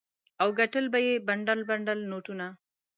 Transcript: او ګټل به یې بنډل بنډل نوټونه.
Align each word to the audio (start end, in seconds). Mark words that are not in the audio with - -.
او 0.41 0.49
ګټل 0.59 0.85
به 0.93 0.99
یې 1.07 1.13
بنډل 1.27 1.59
بنډل 1.69 1.99
نوټونه. 2.11 2.47